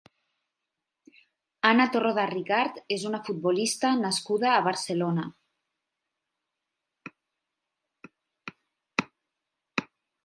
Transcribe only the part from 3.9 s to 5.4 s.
nascuda a Barcelona.